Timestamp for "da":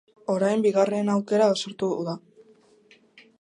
2.09-2.17